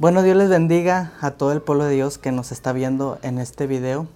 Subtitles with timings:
[0.00, 3.40] Bueno, Dios les bendiga a todo el pueblo de Dios que nos está viendo en
[3.40, 4.06] este video.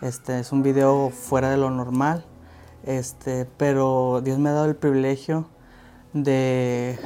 [0.00, 2.24] Este es un video fuera de lo normal,
[2.86, 5.46] este, pero Dios me ha dado el privilegio
[6.14, 6.98] de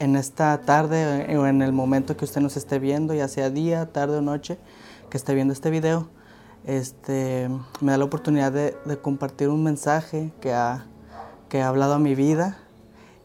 [0.00, 3.86] en esta tarde o en el momento que usted nos esté viendo, ya sea día,
[3.92, 4.58] tarde o noche,
[5.08, 6.08] que esté viendo este video,
[6.64, 7.48] este,
[7.80, 10.86] me da la oportunidad de, compartir un mensaje que ha,
[11.48, 12.58] que ha hablado a mi vida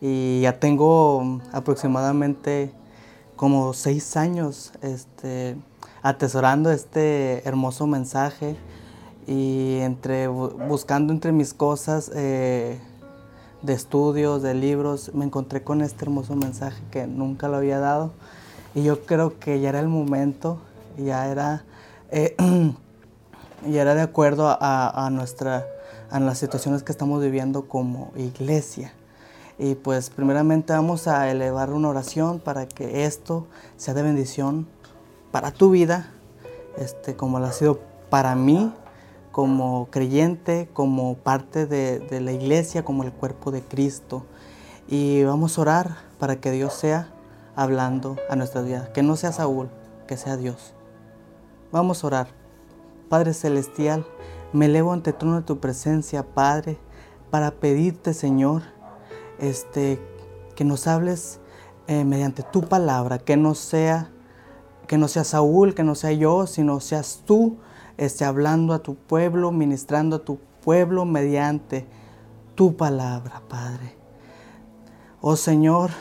[0.01, 2.75] y ya tengo aproximadamente
[3.39, 5.55] como seis años este,
[6.01, 8.57] atesorando este hermoso mensaje
[9.27, 12.81] y entre, buscando entre mis cosas eh,
[13.61, 18.11] de estudios, de libros, me encontré con este hermoso mensaje que nunca lo había dado
[18.75, 20.59] y yo creo que ya era el momento,
[20.97, 21.63] ya era,
[22.11, 22.35] eh,
[23.71, 25.65] ya era de acuerdo a, nuestra,
[26.11, 28.91] a las situaciones que estamos viviendo como iglesia.
[29.59, 34.67] Y pues primeramente vamos a elevar una oración para que esto sea de bendición
[35.31, 36.11] para tu vida,
[36.77, 38.73] este, como lo ha sido para mí,
[39.33, 44.25] como creyente, como parte de, de la iglesia, como el cuerpo de Cristo.
[44.87, 47.13] Y vamos a orar para que Dios sea
[47.53, 48.91] hablando a nuestra vida.
[48.93, 49.69] Que no sea Saúl,
[50.07, 50.73] que sea Dios.
[51.73, 52.27] Vamos a orar.
[53.09, 54.05] Padre Celestial,
[54.53, 56.77] me elevo ante trono de tu presencia, Padre,
[57.29, 58.63] para pedirte, Señor,
[59.39, 59.99] este,
[60.55, 61.39] que nos hables
[61.87, 64.11] eh, mediante tu palabra, que no sea
[64.89, 67.57] que no sea Saúl, que no sea yo, sino seas tú
[67.97, 71.85] este, hablando a tu pueblo, ministrando a tu pueblo mediante
[72.55, 73.95] tu palabra, Padre.
[75.21, 75.91] Oh Señor,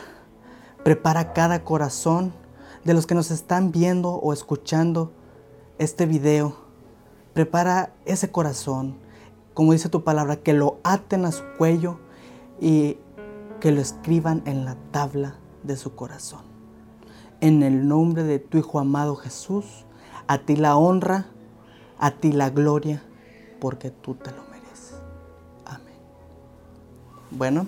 [0.83, 2.33] prepara cada corazón
[2.83, 5.11] de los que nos están viendo o escuchando
[5.77, 6.55] este video.
[7.33, 8.97] Prepara ese corazón,
[9.53, 11.99] como dice tu palabra, que lo aten a su cuello
[12.59, 12.97] y
[13.59, 16.41] que lo escriban en la tabla de su corazón.
[17.41, 19.85] En el nombre de tu Hijo amado Jesús,
[20.27, 21.27] a ti la honra,
[21.97, 23.01] a ti la gloria,
[23.59, 24.95] porque tú te lo mereces.
[25.65, 25.95] Amén.
[27.31, 27.67] Bueno,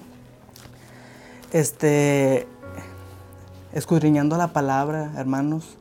[1.51, 2.47] este,
[3.73, 5.77] escudriñando la palabra, hermanos,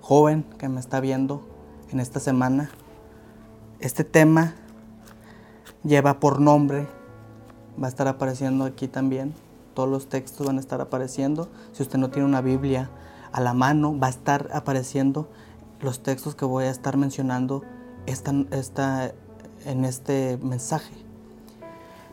[0.00, 1.46] joven que me está viendo
[1.90, 2.70] en esta semana,
[3.80, 4.54] este tema
[5.84, 6.86] lleva por nombre
[7.80, 9.34] va a estar apareciendo aquí también.
[9.74, 11.48] Todos los textos van a estar apareciendo.
[11.72, 12.90] Si usted no tiene una Biblia
[13.32, 15.28] a la mano, va a estar apareciendo
[15.80, 17.62] los textos que voy a estar mencionando
[18.06, 19.12] esta,
[19.64, 20.94] en este mensaje.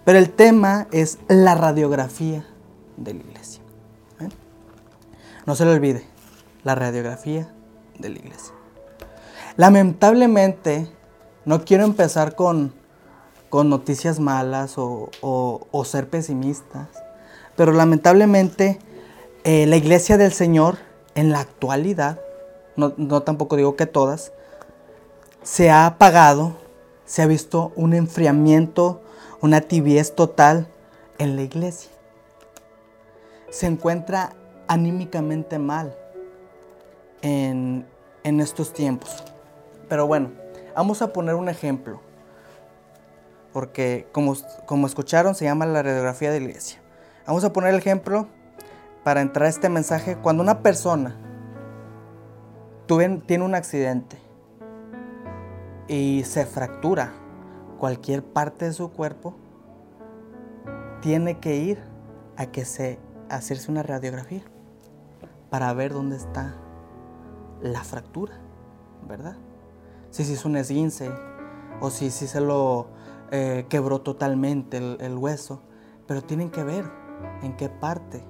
[0.05, 2.45] Pero el tema es la radiografía
[2.97, 3.61] de la iglesia.
[4.21, 4.29] ¿eh?
[5.45, 6.05] No se le olvide,
[6.63, 7.51] la radiografía
[7.99, 8.53] de la iglesia.
[9.57, 10.89] Lamentablemente,
[11.45, 12.73] no quiero empezar con
[13.49, 15.09] con noticias malas o,
[15.85, 16.87] ser pesimistas.
[17.55, 18.79] Pero lamentablemente
[19.43, 20.77] eh, la iglesia del Señor
[21.15, 22.19] en la actualidad,
[22.75, 24.31] no, tampoco digo que todas,
[25.43, 26.53] se ha apagado,
[27.05, 29.01] se ha visto un enfriamiento,
[29.41, 30.67] una tibiez total
[31.17, 31.91] en la iglesia.
[33.49, 34.33] Se encuentra
[34.67, 35.95] anímicamente mal
[37.21, 37.85] en
[38.23, 39.23] estos tiempos.
[39.89, 40.31] Pero bueno,
[40.75, 41.99] vamos a poner un ejemplo
[43.53, 46.79] porque como, como escucharon se llama la radiografía de la iglesia.
[47.25, 48.27] Vamos a poner el ejemplo
[49.03, 50.17] para entrar a este mensaje.
[50.17, 51.15] Cuando una persona
[53.25, 54.17] tiene un accidente
[55.87, 57.13] y se fractura
[57.77, 59.35] cualquier parte de su cuerpo,
[61.01, 61.79] tiene que ir
[62.35, 62.99] a que se
[63.29, 64.41] hacerse una radiografía
[65.49, 66.55] para ver dónde está
[67.61, 68.33] la fractura,
[69.07, 69.35] ¿verdad?
[70.09, 71.11] Si, si es un esguince
[71.81, 72.87] o si, si se lo
[73.31, 75.61] eh, quebró totalmente el, hueso,
[76.07, 76.89] pero tienen que ver
[77.43, 78.23] en qué parte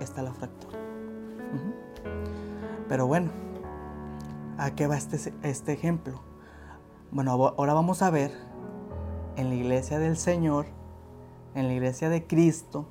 [0.00, 0.78] está la fractura.
[2.88, 3.30] Pero bueno,
[4.58, 6.20] ¿a qué va este, este ejemplo?
[7.12, 8.32] Bueno, ahora vamos a ver
[9.36, 10.66] en la iglesia del Señor,
[11.54, 12.86] en la iglesia de Cristo,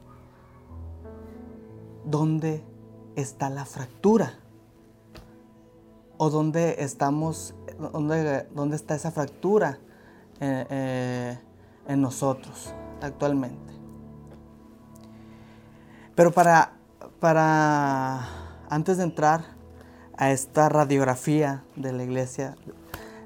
[2.05, 2.63] dónde
[3.15, 4.35] está la fractura.
[6.17, 9.79] O dónde estamos, dónde, dónde está esa fractura
[10.43, 11.38] eh, eh,
[11.88, 13.73] en nosotros actualmente.
[16.15, 16.73] Pero para,
[17.19, 18.27] para,
[18.67, 19.45] antes de entrar
[20.17, 22.55] a esta radiografía de la iglesia,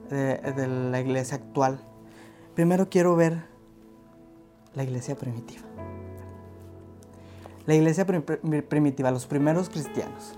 [0.09, 1.79] de, la iglesia actual,
[2.53, 3.45] primero quiero ver
[4.73, 5.63] la iglesia primitiva.
[7.65, 10.37] La iglesia primitiva, los primeros cristianos.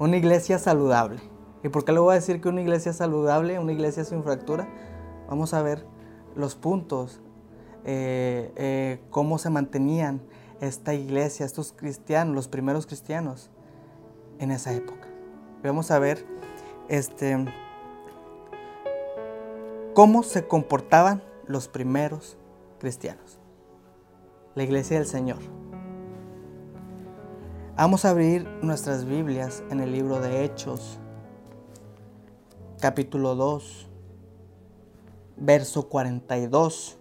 [0.00, 1.20] Una iglesia saludable.
[1.62, 4.68] ¿Y por qué le voy a decir que una iglesia saludable, una iglesia sin fractura?
[5.28, 5.86] Vamos a ver
[6.36, 7.20] los puntos,
[7.84, 10.20] eh, eh, cómo se mantenían
[10.60, 13.50] esta iglesia, estos cristianos, los primeros cristianos
[14.38, 15.08] en esa época.
[15.62, 16.26] vamos a ver
[16.88, 17.44] este,
[19.94, 22.36] cómo se comportaban los primeros
[22.78, 23.38] cristianos.
[24.54, 25.38] La iglesia del Señor.
[27.76, 31.00] Vamos a abrir nuestras Biblias en el libro de Hechos,
[32.78, 33.88] capítulo 2,
[35.36, 36.98] verso 42.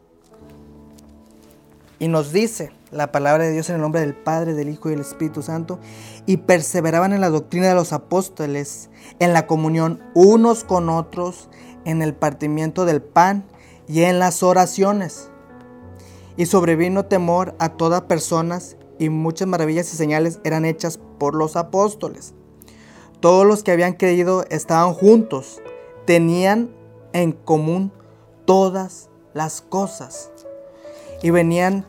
[1.99, 4.91] Y nos dice la palabra de Dios en el nombre del Padre, del Hijo y
[4.91, 5.79] del Espíritu Santo,
[6.25, 8.89] y perseveraban en la doctrina de los apóstoles,
[9.19, 11.49] en la comunión unos con otros,
[11.85, 13.45] en el partimiento del pan
[13.87, 15.29] y en las oraciones.
[16.35, 21.55] Y sobrevino temor a todas personas, y muchas maravillas y señales eran hechas por los
[21.55, 22.33] apóstoles.
[23.19, 25.61] Todos los que habían creído estaban juntos,
[26.05, 26.69] tenían
[27.13, 27.91] en común
[28.45, 30.31] todas las cosas.
[31.21, 31.85] Y venían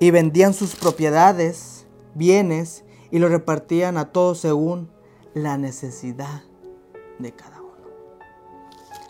[0.00, 4.90] y vendían sus propiedades, bienes, y lo repartían a todos según
[5.34, 6.42] la necesidad
[7.18, 7.88] de cada uno.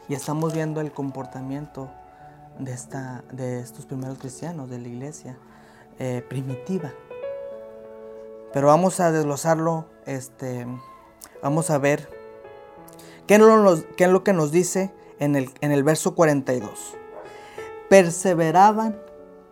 [0.08, 1.90] Y estamos viendo el comportamiento
[2.58, 5.38] de, esta, de estos primeros cristianos, de la iglesia
[5.98, 6.92] eh, primitiva.
[8.52, 10.66] Pero vamos a desglosarlo, este,
[11.42, 12.08] vamos a ver
[13.26, 16.96] qué es, lo, qué es lo que nos dice en el, en el verso 42.
[17.88, 18.98] Perseveraban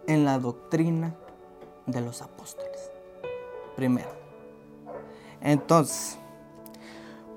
[0.07, 1.15] en la doctrina
[1.87, 2.91] de los apóstoles.
[3.77, 4.11] Primero.
[5.41, 6.19] Entonces,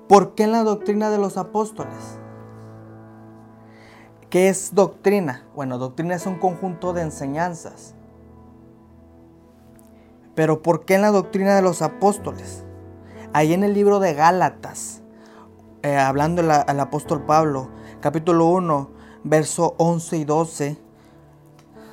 [0.08, 2.18] ¿por qué en la doctrina de los apóstoles?
[4.30, 5.44] ¿Qué es doctrina?
[5.54, 7.94] Bueno, doctrina es un conjunto de enseñanzas.
[10.34, 12.64] Pero ¿por qué en la doctrina de los apóstoles?
[13.32, 15.02] Ahí en el libro de Gálatas,
[15.82, 18.90] eh, hablando al apóstol Pablo, capítulo 1,
[19.24, 20.78] verso 11 y 12,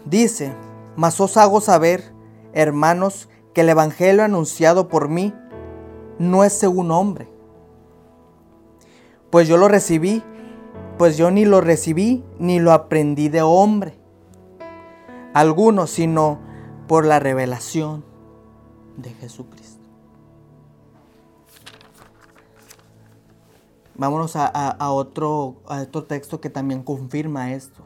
[0.06, 0.54] dice,
[0.96, 2.18] mas os hago saber
[2.54, 5.34] hermanos, que el Evangelio anunciado por mí
[6.20, 7.28] no es según hombre.
[9.30, 10.24] Pues yo lo recibí,
[10.98, 14.00] pues yo ni lo recibí ni lo aprendí de hombre.
[15.34, 16.40] Algunos, sino
[16.88, 18.04] por la revelación
[18.96, 19.67] de Jesucristo.
[23.98, 25.58] Vámonos a, otro,
[26.08, 27.84] texto que también confirma esto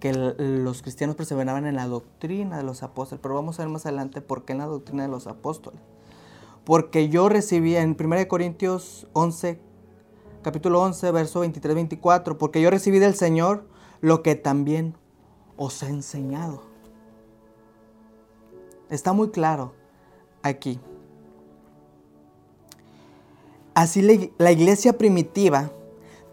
[0.00, 3.86] que los cristianos perseveraban en la doctrina de los apóstoles, pero vamos a ver más
[3.86, 5.80] adelante por qué en la doctrina de los apóstoles.
[6.64, 9.60] Porque yo recibí en 1 Corintios 11,
[10.42, 13.64] capítulo 11, verso 23-24, porque yo recibí del Señor
[14.00, 14.96] lo que también
[15.56, 16.64] os he enseñado.
[18.90, 19.72] Está muy claro
[20.42, 20.80] aquí.
[23.74, 25.70] Así la iglesia primitiva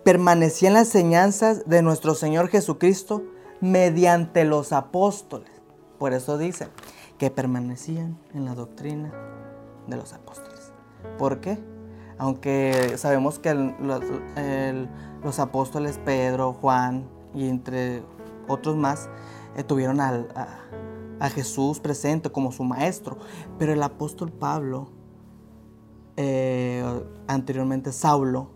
[0.04, 3.24] permanecía en las enseñanzas de nuestro Señor Jesucristo
[3.62, 5.50] mediante los apóstoles.
[5.98, 6.68] Por eso dice
[7.18, 9.14] que permanecían en la doctrina
[9.88, 10.72] de los apóstoles.
[11.18, 11.60] ¿Por qué?
[12.18, 13.54] Aunque sabemos que
[15.24, 18.04] los apóstoles Pedro, Juan y entre
[18.48, 19.10] otros más
[19.56, 20.26] eh, tuvieron a,
[21.36, 23.18] Jesús presente como su maestro,
[23.58, 24.90] pero el apóstol Pablo,
[26.16, 26.49] eh,
[27.28, 28.50] anteriormente Saulo,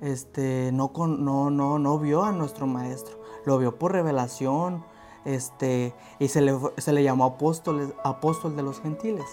[0.00, 4.84] este, no, no, no, no vio a nuestro maestro lo vio por revelación,
[5.24, 9.26] este, y se le, se le llamó apóstol, apóstol de los gentiles.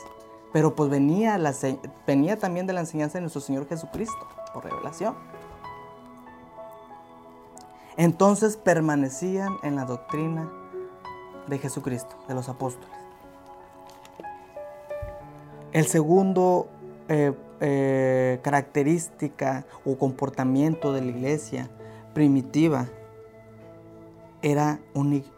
[0.52, 1.54] Pero pues venía, la,
[2.08, 5.16] venía también de la enseñanza de nuestro Señor Jesucristo, por revelación.
[7.98, 10.50] Entonces permanecían en la doctrina
[11.48, 12.90] de Jesucristo, de los apóstoles.
[15.72, 16.68] El segundo
[17.10, 21.70] eh, eh, característica o comportamiento de la iglesia
[22.14, 22.88] primitiva
[24.42, 24.80] era,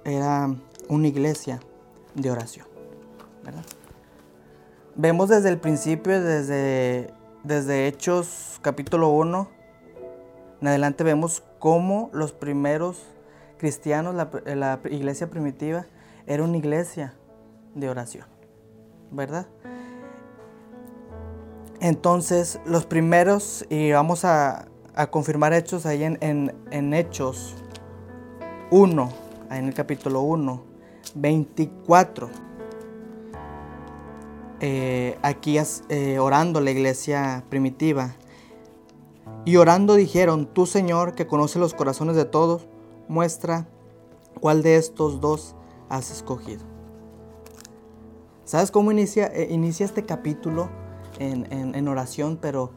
[0.04, 0.56] era
[0.90, 1.60] una iglesia
[2.16, 2.66] de oración.
[4.96, 9.48] Vemos desde el principio, desde, desde Hechos capítulo 1,
[10.62, 13.04] en adelante vemos cómo los primeros
[13.58, 15.86] cristianos, la iglesia primitiva,
[16.26, 17.14] era una iglesia
[17.76, 18.26] de oración,
[19.12, 19.46] ¿verdad?
[21.80, 24.68] Entonces, los primeros, y vamos a,
[25.12, 26.18] confirmar hechos ahí en,
[26.72, 27.54] en, Hechos
[28.72, 29.10] 1,
[29.52, 30.64] en el capítulo 1,
[31.14, 32.30] 24.
[34.60, 38.16] Eh, aquí eh, orando la iglesia primitiva.
[39.46, 42.68] Y orando dijeron, tú Señor, que conoce los corazones de todos,
[43.08, 43.68] muestra
[44.42, 45.56] cuál de estos dos
[45.90, 46.64] has escogido.
[48.46, 50.70] ¿Sabes cómo inicia, eh, inicia este capítulo
[51.20, 52.38] en, oración?
[52.42, 52.72] Pero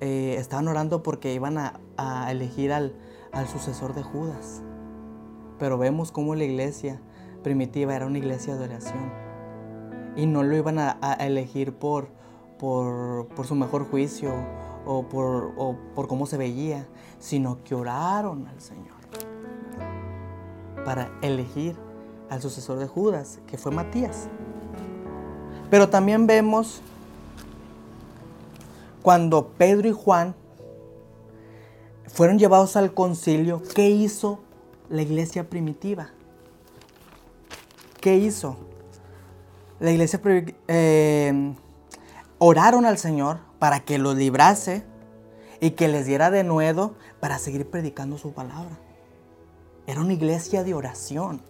[0.00, 2.94] estaban orando porque iban a, elegir al,
[3.50, 4.62] sucesor de Judas.
[5.58, 7.00] Pero vemos cómo la iglesia
[7.42, 9.12] primitiva era una iglesia de oración.
[10.16, 12.08] Y no lo iban a, elegir por,
[12.58, 14.32] por, su mejor juicio
[14.86, 16.86] o por cómo se veía,
[17.18, 18.94] sino que oraron al Señor
[20.84, 21.76] para elegir
[22.30, 24.28] al sucesor de Judas, que fue Matías.
[25.70, 26.82] Pero también vemos
[29.04, 30.34] cuando Pedro y Juan
[32.06, 34.40] fueron llevados al concilio, ¿qué hizo
[34.88, 36.08] la iglesia primitiva?
[38.00, 38.56] ¿Qué hizo?
[39.78, 40.22] La iglesia
[40.68, 41.54] eh,
[42.38, 44.84] oraron al Señor para que los librase
[45.60, 48.78] y que les diera de nuevo para seguir predicando su palabra.
[49.86, 51.42] Era una iglesia de oración.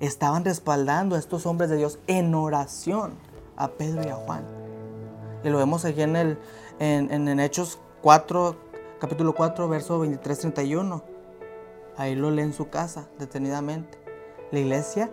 [0.00, 3.12] Estaban respaldando a estos hombres de Dios en oración
[3.58, 4.44] a Pedro y a Juan.
[5.44, 6.38] Y lo vemos aquí en, el,
[6.80, 8.56] en, en Hechos 4,
[8.98, 11.02] capítulo 4, verso 23-31.
[11.96, 13.98] Ahí lo lee en su casa detenidamente.
[14.50, 15.10] La iglesia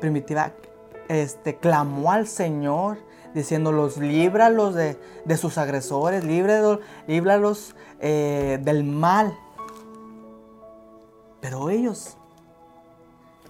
[0.00, 0.52] primitiva
[1.08, 2.98] este, clamó al Señor
[3.32, 9.36] diciéndolos, líbralos de, de sus agresores, líbralos, eh, del mal.
[11.40, 12.16] Pero ellos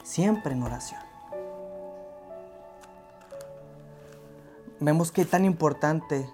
[0.03, 1.01] siempre en oración.
[4.81, 6.29] Vemos que tan importante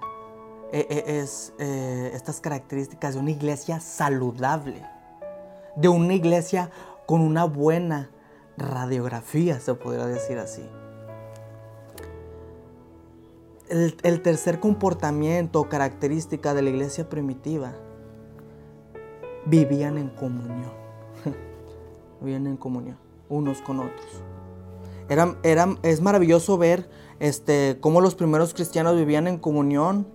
[0.72, 4.82] eh, eh, es estas características de una iglesia saludable,
[5.76, 6.70] de una iglesia
[7.06, 8.10] con una buena
[8.56, 10.62] radiografía, se podría decir así.
[13.68, 17.72] El, tercer comportamiento o característica de la iglesia primitiva,
[19.46, 20.72] vivían en comunión.
[22.20, 22.98] vivían en comunión,
[23.30, 24.22] unos con otros.
[25.08, 26.88] Era, es maravilloso ver
[27.18, 30.06] este, cómo los primeros cristianos vivían en comunión,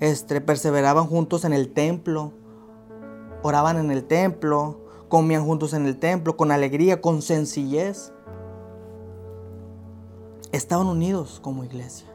[0.00, 2.32] este, perseveraban juntos en el templo,
[3.42, 8.12] oraban en el templo, comían juntos en el templo, con alegría, con sencillez.
[10.52, 12.08] Estaban unidos como iglesia.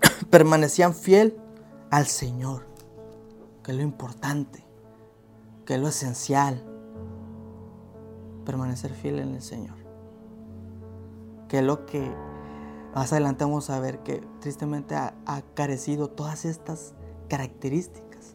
[0.30, 1.40] permanecían fiel
[1.90, 2.66] al Señor,
[3.62, 4.64] que es lo importante,
[5.64, 6.64] que es lo esencial.
[8.44, 9.76] Permanecer fiel en el Señor.
[11.48, 12.12] Que es lo que
[12.94, 15.14] más adelante vamos a ver que tristemente ha,
[15.54, 16.94] carecido todas estas
[17.28, 18.34] características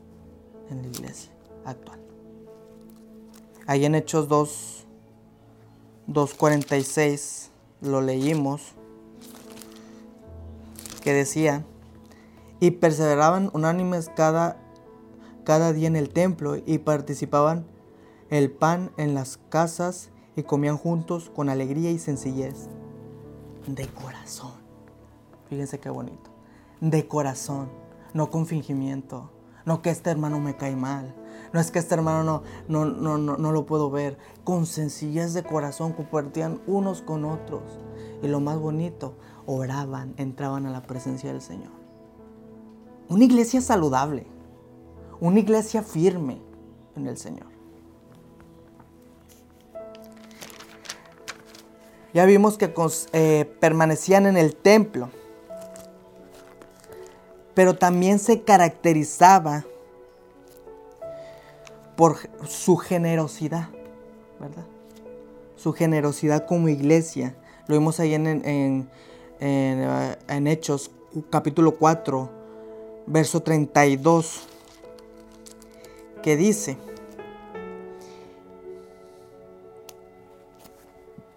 [0.70, 1.32] en la iglesia
[1.66, 2.00] actual.
[3.68, 4.86] Ahí en Hechos 2,
[6.08, 7.50] 2.46
[7.82, 8.74] lo leímos,
[11.02, 11.66] que decía,
[12.60, 14.58] y perseveraban unánimes cada,
[15.44, 17.66] cada día en el templo y participaban
[18.30, 22.70] el pan en las casas y comían juntos con alegría y sencillez.
[23.68, 24.54] De corazón.
[25.50, 26.30] Fíjense qué bonito.
[26.82, 27.70] De corazón,
[28.14, 29.32] no con fingimiento.
[29.66, 31.16] No que este hermano me cae mal.
[31.52, 34.18] No es que este hermano no, no, no, no lo puedo ver.
[34.44, 37.64] Con sencillez de corazón compartían unos con otros.
[38.22, 39.16] Y lo más bonito,
[39.48, 41.72] oraban, entraban a la presencia del Señor.
[43.10, 44.28] Una iglesia saludable,
[45.20, 46.42] una iglesia firme
[46.96, 47.55] en el Señor.
[52.16, 52.74] Ya vimos que
[53.12, 55.10] eh, permanecían en el templo,
[57.54, 59.66] pero también se caracterizaba
[61.98, 62.16] por
[62.48, 63.68] su generosidad,
[64.40, 64.64] ¿verdad?
[65.58, 67.36] Su generosidad como iglesia.
[67.68, 68.88] Lo vimos ahí en,
[69.42, 70.92] en, Hechos
[71.30, 72.30] capítulo 4,
[73.08, 74.48] verso 32,
[76.24, 76.78] que dice,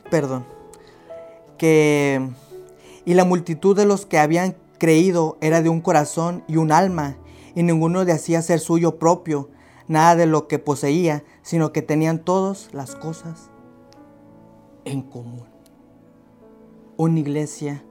[0.09, 0.58] perdón,
[1.59, 2.27] que,
[3.05, 7.17] y la multitud de los que habían creído era de un corazón y un alma,
[7.55, 9.50] y ninguno le hacía ser suyo propio
[9.88, 13.50] nada de lo que poseía, sino que tenían todas las cosas
[14.85, 15.47] en común.
[16.97, 17.83] Una iglesia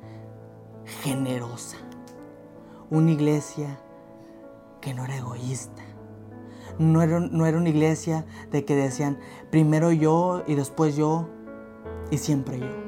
[1.03, 1.77] generosa
[2.89, 3.79] una iglesia
[4.81, 5.83] que no era egoísta.
[6.79, 9.19] No era, no era una iglesia de que decían
[9.50, 11.27] primero yo y después yo
[12.12, 12.87] y siempre yo.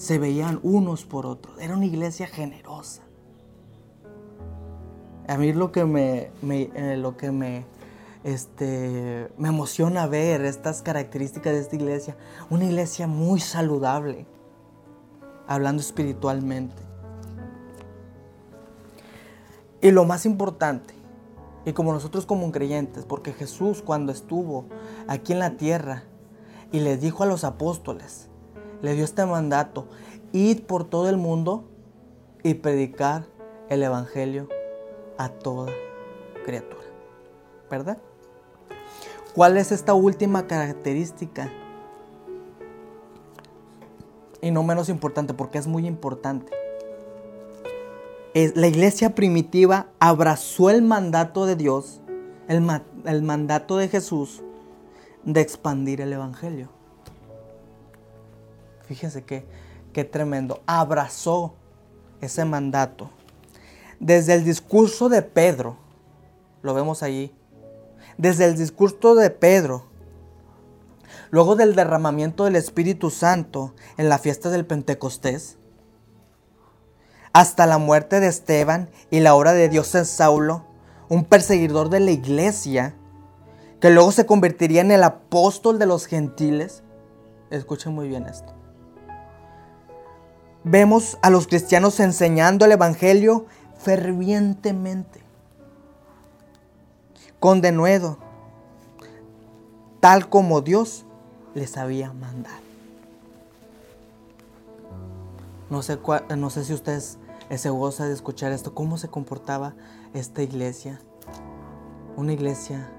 [0.00, 1.60] Se veían unos por otros.
[1.60, 3.02] Era una iglesia generosa.
[5.28, 7.66] A mí lo que me, eh, lo que me,
[8.24, 12.16] este, me emociona ver estas características de esta iglesia.
[12.48, 14.24] Una iglesia muy saludable,
[15.46, 16.82] hablando espiritualmente.
[19.82, 20.94] Y lo más importante,
[21.66, 24.64] y como nosotros como creyentes, porque Jesús cuando estuvo
[25.08, 26.04] aquí en la tierra
[26.72, 28.29] y les dijo a los apóstoles,
[28.82, 29.86] le dio este mandato,
[30.32, 31.64] id por todo el mundo
[32.42, 33.26] y predicar
[33.68, 34.48] el Evangelio
[35.18, 35.72] a toda
[36.44, 36.82] criatura.
[37.70, 37.98] ¿Verdad?
[39.34, 41.52] ¿Cuál es esta última característica?
[44.42, 46.52] Y no menos importante, porque es muy importante.
[48.34, 52.00] la iglesia primitiva abrazó el mandato de Dios,
[52.48, 52.66] el,
[53.04, 54.42] el mandato de Jesús
[55.24, 56.79] de expandir el Evangelio.
[58.90, 59.46] Fíjense qué,
[59.92, 60.64] qué tremendo.
[60.66, 61.54] Abrazó
[62.20, 63.08] ese mandato.
[64.00, 65.76] Desde el discurso de Pedro,
[66.62, 67.32] lo vemos allí,
[68.18, 69.86] desde el discurso de Pedro,
[71.30, 75.56] luego del derramamiento del Espíritu Santo en la fiesta del Pentecostés,
[77.32, 80.64] hasta la muerte de Esteban y la obra de Dios en Saulo,
[81.08, 82.96] un perseguidor de la iglesia,
[83.80, 86.82] que luego se convertiría en el apóstol de los gentiles.
[87.50, 88.59] Escuchen muy bien esto.
[90.62, 93.46] Vemos a los cristianos enseñando el Evangelio
[93.78, 95.22] fervientemente,
[97.38, 98.18] con denuedo,
[100.00, 101.06] tal como Dios
[101.54, 102.60] les había mandado.
[105.70, 105.98] No sé,
[106.36, 107.18] no sé si ustedes
[107.56, 109.72] se goza de escuchar esto, cómo se comportaba
[110.12, 111.00] esta iglesia.
[112.16, 112.90] Una iglesia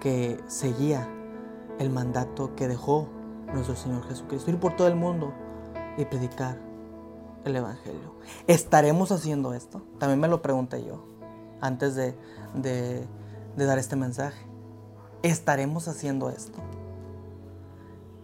[0.00, 1.08] que seguía
[1.80, 3.08] el mandato que dejó
[3.52, 5.32] nuestro Señor Jesucristo, ir por todo el mundo
[5.96, 6.65] y predicar
[7.46, 8.14] el Evangelio.
[8.46, 9.82] ¿Estaremos haciendo esto?
[9.98, 11.04] También me lo pregunté yo
[11.60, 12.14] antes de,
[12.54, 13.06] de
[13.56, 14.44] dar este mensaje.
[15.22, 16.58] ¿Estaremos haciendo esto?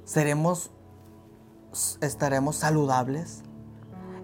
[0.05, 0.71] ¿Seremos,
[2.01, 3.43] estaremos saludables?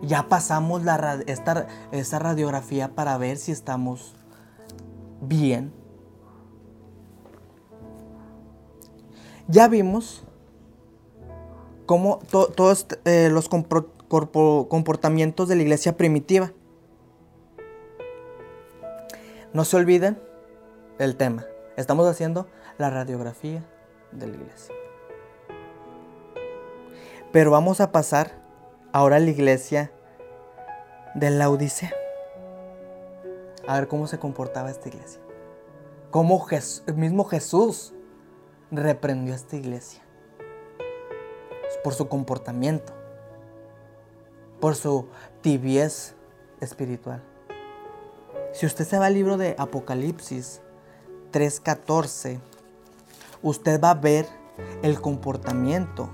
[0.02, 4.14] Ya pasamos la, esta, radiografía para ver si estamos
[5.20, 5.72] bien.
[9.48, 10.24] Ya vimos
[11.86, 13.48] cómo todos eh, los
[14.08, 16.52] comportamientos de la iglesia primitiva.
[19.52, 20.20] No se olviden
[20.98, 21.46] el tema.
[21.76, 23.64] Estamos haciendo la radiografía
[24.12, 24.74] de la iglesia.
[27.32, 28.42] Pero vamos a pasar
[28.92, 29.92] ahora a la iglesia
[31.14, 31.92] de la Odisea.
[33.66, 35.20] A ver cómo se comportaba esta iglesia.
[36.10, 36.46] Cómo
[36.86, 37.92] el mismo Jesús
[38.70, 40.02] reprendió a esta iglesia.
[41.84, 42.97] Por su comportamiento.
[44.60, 45.06] Por su
[45.40, 46.14] tibiez
[46.60, 47.22] espiritual.
[48.52, 50.60] Si usted se va al libro de Apocalipsis
[51.32, 52.40] 3.14,
[53.42, 54.26] usted va a ver
[54.82, 56.08] el comportamiento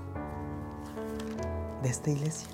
[1.81, 2.47] de esta iglesia.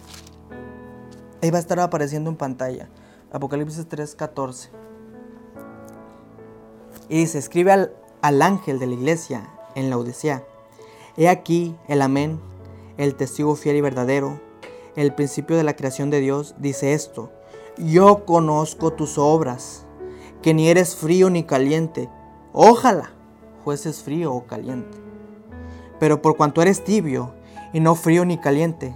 [1.42, 2.88] Ahí va a estar apareciendo en pantalla.
[3.32, 4.70] Apocalipsis 3:14.
[7.10, 10.44] Y dice, escribe al, al ángel de la iglesia en la Odisea.
[11.18, 12.40] He aquí el amén,
[12.98, 14.40] el testigo fiel y verdadero,
[14.96, 17.32] el principio de la creación de Dios, dice esto.
[17.78, 19.86] Yo conozco tus obras,
[20.42, 22.10] que ni eres frío ni caliente.
[22.52, 23.12] Ojalá
[23.64, 24.98] fueses frío o caliente.
[26.00, 27.34] Pero por cuanto eres tibio
[27.74, 28.96] y no frío ni caliente,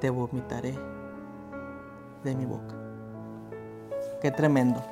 [0.00, 0.76] te vomitaré
[2.24, 2.74] de mi boca.
[4.20, 4.82] Qué tremendo.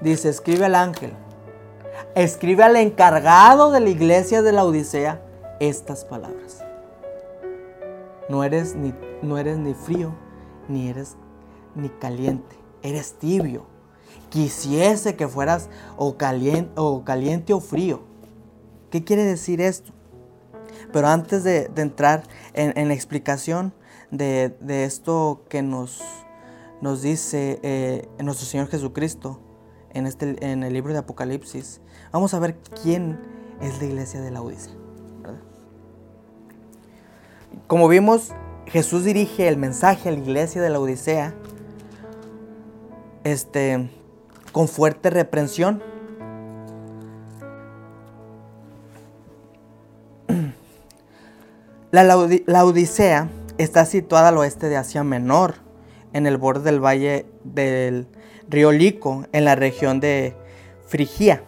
[0.00, 1.12] Dice, escribe al ángel,
[2.14, 5.22] escribe al encargado de la iglesia de la Odisea
[5.60, 6.43] estas palabras.
[8.28, 10.14] No eres ni, no eres ni frío,
[10.68, 11.16] ni eres
[11.74, 13.66] ni caliente, eres tibio.
[14.30, 18.02] Quisiese que fueras o caliente o, caliente o frío.
[18.90, 19.92] ¿Qué quiere decir esto?
[20.92, 23.74] Pero antes de, entrar en la explicación,
[24.16, 26.02] de, esto que nos,
[27.02, 29.40] dice eh, nuestro Señor Jesucristo
[29.92, 31.80] en, este, en el libro de Apocalipsis,
[32.12, 33.18] vamos a ver quién
[33.60, 34.83] es la iglesia de la Odisea.
[37.66, 38.32] Como vimos,
[38.66, 41.34] Jesús dirige el mensaje a la iglesia de la Odisea
[43.24, 43.90] este,
[44.52, 45.82] con fuerte reprensión.
[51.90, 55.54] La, la Odisea Está situada al oeste de Asia Menor,
[56.12, 58.08] en el borde del valle del
[58.48, 60.34] río Lico, en la región de
[60.88, 61.44] Frigia.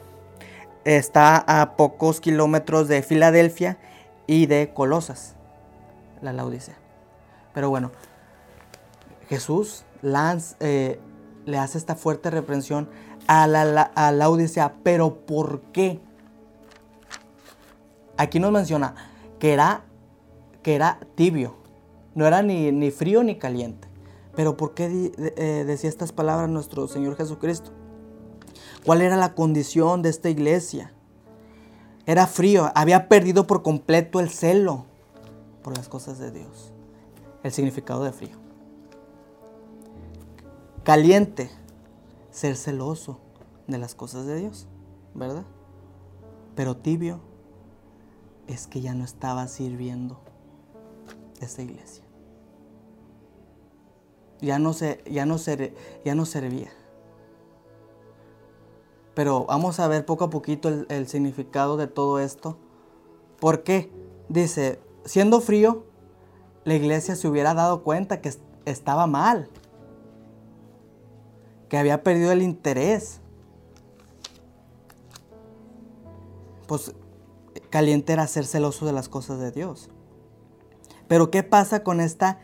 [0.85, 3.79] Está a pocos kilómetros de Filadelfia
[4.29, 5.35] y de Colosas,
[6.23, 6.77] la Laodicea.
[7.55, 7.91] Pero bueno,
[9.29, 9.85] Jesús
[10.61, 11.01] eh,
[11.45, 12.89] le hace esta fuerte reprensión
[13.27, 14.75] a la, a Laodicea.
[14.83, 16.01] ¿Pero por qué?
[18.17, 18.95] Aquí nos menciona
[19.39, 19.85] que era,
[20.63, 21.57] que era tibio,
[22.15, 23.89] no era ni, frío ni caliente.
[24.35, 27.73] Pero ¿por qué eh, decía estas palabras nuestro Señor Jesucristo?
[28.85, 30.93] ¿Cuál era la condición de esta iglesia?
[32.07, 34.87] Era frío, había perdido por completo el celo
[35.67, 36.73] por las cosas de Dios.
[37.43, 38.37] El significado de frío.
[40.85, 41.51] Caliente,
[42.31, 43.19] ser celoso
[43.67, 44.69] de las cosas de Dios,
[45.13, 45.43] ¿verdad?
[46.55, 47.19] Pero tibio
[48.47, 50.21] es que ya no estaba sirviendo
[51.41, 52.05] esta iglesia.
[54.41, 55.37] Ya no, se, ya no,
[56.05, 56.71] ya no servía.
[59.15, 62.57] Pero vamos a ver poco a poquito el, el significado de todo esto.
[63.41, 63.91] ¿Por qué?
[64.29, 65.87] Dice, siendo frío,
[66.65, 68.33] la iglesia se hubiera dado cuenta que
[68.65, 69.49] estaba mal,
[71.69, 73.21] que había perdido el interés.
[76.67, 76.93] Pues
[77.71, 79.89] caliente era ser celoso de las cosas de Dios.
[81.09, 82.41] Pero ¿qué pasa con esta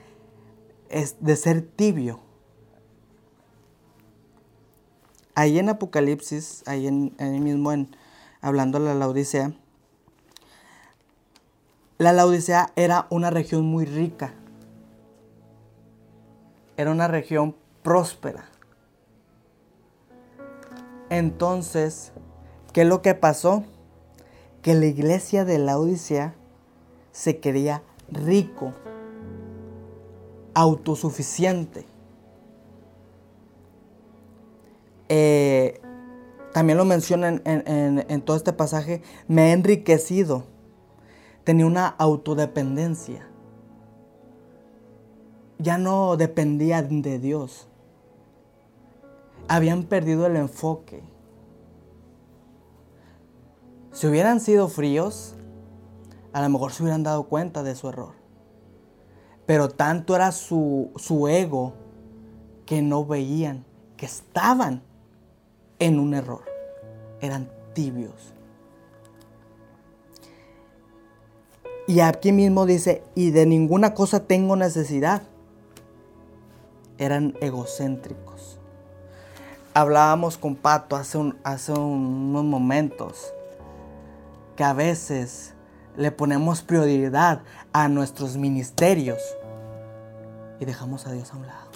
[1.21, 2.21] de ser tibio?
[5.35, 7.97] Ahí en Apocalipsis, ahí, en, ahí mismo en,
[8.41, 9.53] hablando de la Laodicea,
[12.03, 14.35] la Laodicea era una región muy rica.
[16.77, 18.45] Era una región próspera.
[21.11, 22.13] Entonces,
[22.73, 23.65] ¿qué es lo que pasó?
[24.63, 26.35] Que la iglesia de la Odisea
[27.13, 28.73] se quería rico,
[30.55, 31.87] autosuficiente.
[35.09, 35.81] Eh,
[36.53, 40.52] también lo menciona en, todo este pasaje, me he enriquecido.
[41.45, 43.27] Tenía una autodependencia.
[45.59, 47.69] Ya no dependía de Dios.
[49.49, 51.03] Habían perdido el enfoque.
[53.93, 55.35] Si hubieran sido fríos,
[56.33, 58.15] a lo mejor se hubieran dado cuenta de su error.
[59.45, 61.75] Pero tanto era su, su ego
[62.67, 63.65] que no veían,
[63.97, 64.83] que estaban
[65.79, 66.45] en un error.
[67.21, 68.32] Eran tibios.
[71.87, 75.23] Y aquí mismo dice, y de ninguna cosa tengo necesidad.
[76.99, 78.59] Eran egocéntricos.
[79.75, 83.33] Hablábamos con Pato hace, hace unos momentos
[84.57, 85.55] que a veces
[85.97, 87.43] le ponemos prioridad
[87.73, 89.21] a nuestros ministerios
[90.61, 91.71] y dejamos a Dios a un lado.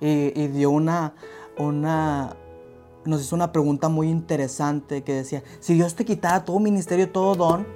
[0.00, 1.14] Y, dio una,
[1.56, 2.36] una,
[3.04, 7.34] nos hizo una pregunta muy interesante que decía, si Dios te quitara todo ministerio, todo
[7.34, 7.66] don,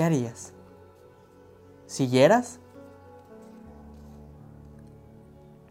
[0.00, 0.54] ¿qué harías?
[1.84, 2.58] ¿Siguieras?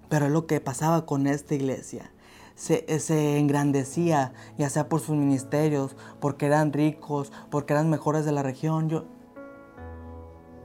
[0.07, 2.11] Pero es lo que pasaba con esta iglesia
[2.53, 8.43] se, engrandecía, ya sea por sus ministerios, porque eran ricos, porque eran mejores de la
[8.43, 8.87] región.
[8.87, 9.05] Yo,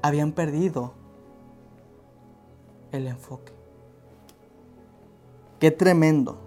[0.02, 0.92] habían perdido
[2.92, 3.54] el enfoque.
[5.58, 6.38] Qué tremendo.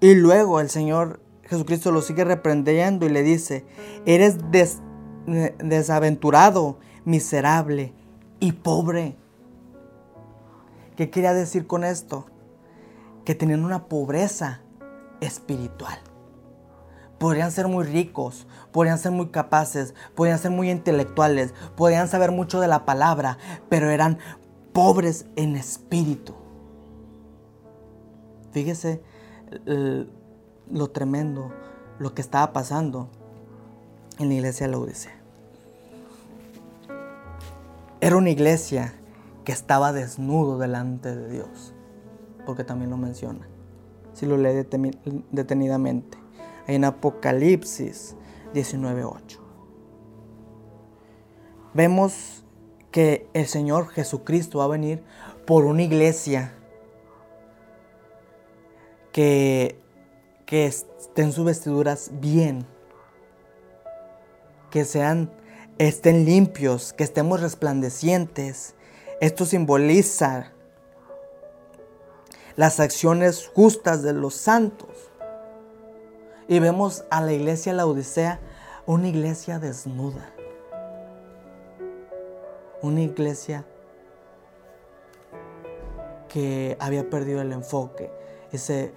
[0.00, 3.66] Y luego el Señor Jesucristo lo sigue reprendiendo y le dice,
[4.06, 4.50] eres
[5.26, 7.92] desaventurado, miserable
[8.40, 9.16] y pobre.
[10.96, 12.26] ¿Qué quería decir con esto?
[13.24, 14.60] que tenían una pobreza
[15.20, 15.98] espiritual.
[17.18, 22.60] Podrían ser muy ricos, podrían ser muy capaces, podrían ser muy intelectuales, podrían saber mucho
[22.60, 24.18] de la palabra, pero eran
[24.72, 26.34] pobres en espíritu.
[28.50, 29.02] Fíjese
[30.68, 31.52] lo tremendo,
[31.98, 33.08] lo que estaba pasando
[34.18, 35.12] en la iglesia de la.
[38.00, 38.94] Era una iglesia
[39.44, 41.74] que estaba desnudo delante de Dios
[42.44, 43.46] porque también lo menciona,
[44.14, 44.66] si lo lee
[45.30, 46.18] detenidamente.
[46.68, 48.14] en Apocalipsis
[48.54, 49.38] 19.8.
[51.74, 52.44] Vemos
[52.92, 55.02] que el Señor Jesucristo va a venir
[55.44, 56.54] por una iglesia
[59.10, 59.80] que,
[60.46, 62.64] que estén sus vestiduras bien,
[64.72, 65.30] que sean,
[65.78, 68.74] estén limpios, que estemos resplandecientes.
[69.20, 70.50] Esto simboliza
[72.56, 75.10] las acciones justas de los santos.
[76.48, 78.40] Y vemos a la iglesia la Odisea,
[78.86, 80.32] una iglesia desnuda.
[82.80, 83.66] Una iglesia
[86.28, 88.10] que había perdido el enfoque.
[88.52, 88.94] Ese,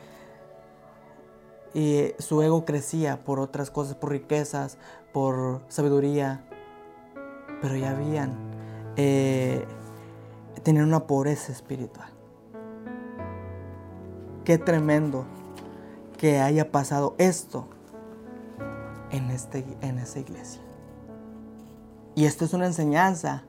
[1.73, 4.77] y su ego crecía por otras cosas, por riquezas,
[5.15, 6.43] por sabiduría.
[7.61, 8.35] Pero ya habían,
[8.97, 9.65] eh,
[10.61, 12.09] tenían una pobreza espiritual.
[14.43, 15.25] Qué tremendo
[16.17, 17.69] que haya pasado esto
[19.09, 20.61] en, este, en esa iglesia.
[22.13, 23.45] Y esto es una enseñanza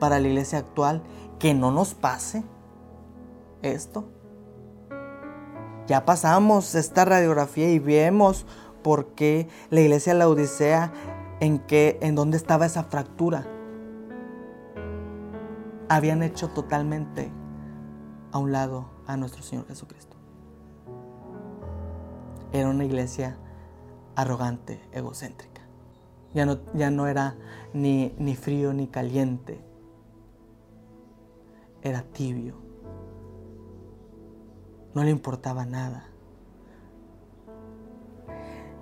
[0.00, 1.04] para la iglesia actual
[1.38, 2.42] que no nos pase
[3.62, 4.06] esto.
[5.86, 8.44] Ya pasamos esta radiografía y vemos
[8.86, 10.92] por qué la iglesia de la Odisea,
[11.40, 13.44] en, qué, en dónde estaba esa fractura.
[15.88, 17.32] Habían hecho totalmente
[18.30, 20.16] a un lado a nuestro Señor Jesucristo
[22.52, 23.36] era una iglesia
[24.14, 25.62] arrogante, egocéntrica.
[26.32, 27.36] Ya no, ya no era
[27.72, 29.60] ni, ni frío ni caliente.
[31.82, 32.54] era tibio.
[34.94, 36.08] No le importaba nada.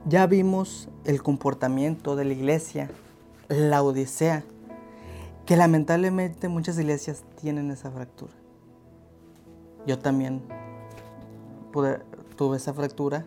[0.07, 2.91] Ya vimos el comportamiento de la iglesia,
[3.49, 4.45] la Odisea,
[5.47, 8.35] que lamentablemente muchas iglesias tienen esa fractura.
[9.87, 10.43] Yo también
[12.37, 13.25] tuve esa fractura,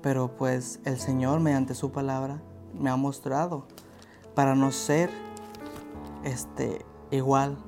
[0.00, 2.40] pero pues el Señor mediante su palabra
[2.72, 3.66] me ha mostrado
[4.34, 5.10] para no ser
[6.24, 7.58] este, igual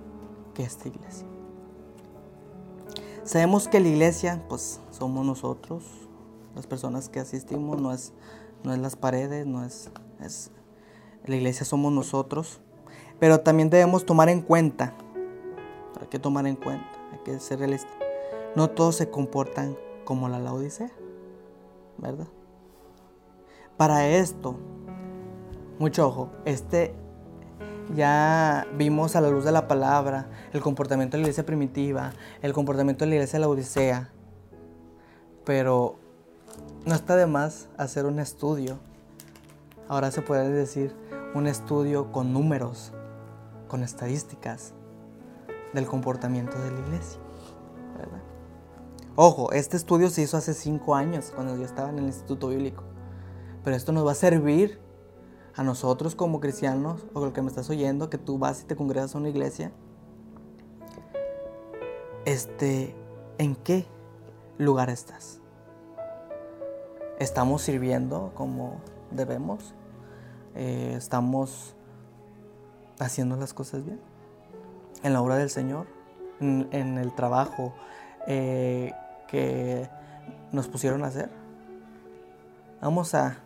[0.55, 1.27] que esta iglesia.
[3.25, 6.02] Sabemos que la iglesia, pues somos nosotros,
[6.55, 8.13] las personas que asistimos, no es,
[8.65, 10.51] no es las paredes, no es, es,
[11.25, 12.61] la iglesia somos nosotros,
[13.19, 14.95] pero también debemos tomar en cuenta,
[16.01, 17.93] hay que tomar en cuenta, hay que ser realistas,
[18.57, 20.91] no todos se comportan como la Laodicea,
[21.99, 22.27] ¿verdad?
[23.77, 24.57] Para esto,
[25.79, 26.95] mucho ojo, este
[27.95, 32.53] ya vimos a la luz de la palabra el comportamiento de la iglesia primitiva, el
[32.53, 34.11] comportamiento de la iglesia de la Odisea,
[35.45, 35.97] pero
[36.85, 38.79] no está de más hacer un estudio.
[39.89, 40.95] Ahora se puede decir
[41.35, 42.93] un estudio con números,
[43.69, 44.75] con estadísticas
[45.73, 47.21] del comportamiento de la iglesia.
[49.15, 52.83] Ojo, este estudio se hizo hace cinco años, cuando yo estaba en el Instituto Bíblico.
[53.63, 54.81] Pero esto nos va a servir
[55.55, 58.75] a nosotros como cristianos, o el que me estás oyendo, que tú vas y te
[58.75, 59.71] congregas a una iglesia,
[62.25, 62.97] este,
[63.37, 63.87] ¿en qué
[64.57, 65.42] lugar estás?
[67.23, 68.81] ¿Estamos sirviendo como
[69.13, 69.75] debemos?
[70.57, 71.77] Eh, ¿Estamos
[72.99, 74.01] haciendo las cosas bien?
[75.05, 75.87] ¿En la obra del Señor?
[76.41, 77.75] ¿En, el trabajo
[78.27, 78.93] eh,
[79.29, 79.89] que
[80.51, 81.31] nos pusieron a hacer?
[82.81, 83.37] Vamos a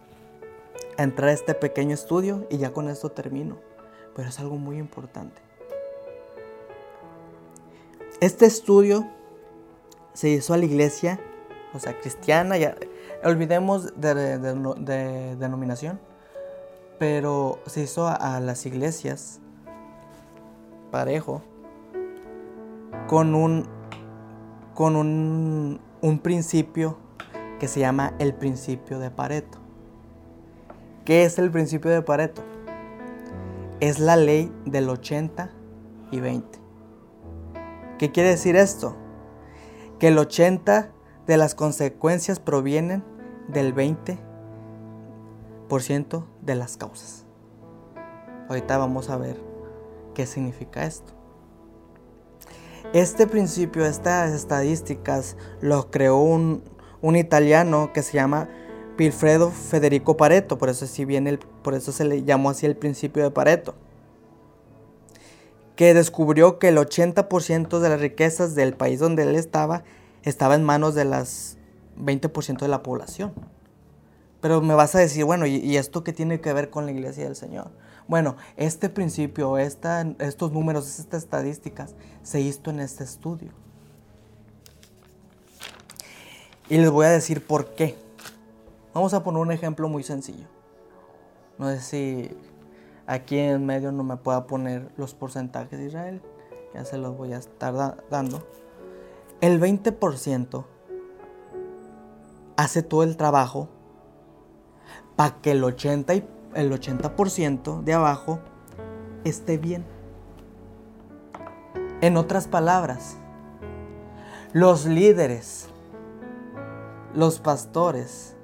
[0.97, 3.59] entrar a este pequeño estudio y ya con esto termino.
[4.15, 5.43] Pero es algo muy importante.
[8.23, 9.07] Este estudio
[10.15, 11.21] se hizo a la iglesia,
[11.75, 12.75] o sea, cristiana, ya,
[13.24, 16.00] olvidemos de, denominación,
[16.98, 19.40] pero se hizo a, las iglesias
[20.90, 21.42] parejo
[23.07, 23.66] con un,
[24.74, 26.98] con un, un principio
[27.59, 29.59] que se llama el principio de Pareto.
[31.05, 32.42] ¿Qué es el principio de Pareto?
[33.81, 35.50] Es la ley del 80
[36.11, 36.59] y 20.
[37.98, 38.96] ¿Qué quiere decir esto?
[39.98, 40.90] Que el 80
[41.27, 43.05] de las consecuencias provienen
[43.49, 44.19] del 20%
[46.43, 47.25] de las causas.
[48.49, 49.41] Ahorita vamos a ver
[50.15, 51.12] qué significa esto.
[52.93, 56.62] Este principio, estas estadísticas, lo creó un,
[57.03, 58.49] un italiano que se llama
[58.97, 63.25] Pilfredo Federico Pareto, por eso, viene el, por eso se le llamó así el principio
[63.25, 63.75] de Pareto,
[65.75, 69.85] que descubrió que el 80% de las riquezas del país donde él estaba
[70.27, 71.57] estaba en manos de las
[71.99, 73.33] 20% de la población.
[74.41, 77.25] Pero me vas a decir, bueno, ¿y, esto qué tiene que ver con la iglesia
[77.25, 77.71] del Señor?
[78.07, 83.51] Bueno, este principio, estos números, estas estadísticas, se hizo en este estudio.
[86.69, 87.97] Y les voy a decir por qué.
[88.93, 90.47] Vamos a poner un ejemplo muy sencillo.
[91.59, 92.37] No sé si
[93.07, 96.21] aquí en medio no me pueda poner los porcentajes de Israel.
[96.75, 98.47] Ya se los voy a estar dando.
[99.42, 100.64] El 20%
[102.57, 103.68] hace todo el trabajo
[105.14, 108.40] para que el 80%, el 80 de abajo
[109.25, 109.85] esté bien.
[112.01, 113.18] En otras palabras,
[114.55, 115.68] los líderes,
[117.14, 118.37] los pastores,